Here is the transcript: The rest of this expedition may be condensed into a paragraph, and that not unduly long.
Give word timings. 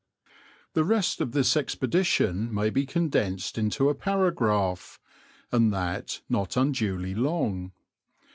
The 0.73 0.83
rest 0.83 1.21
of 1.21 1.31
this 1.31 1.55
expedition 1.55 2.51
may 2.51 2.71
be 2.71 2.87
condensed 2.87 3.55
into 3.55 3.87
a 3.87 3.93
paragraph, 3.93 4.99
and 5.51 5.71
that 5.71 6.21
not 6.27 6.57
unduly 6.57 7.13
long. 7.13 7.71